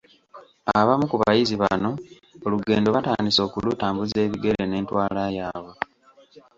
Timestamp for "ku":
1.11-1.15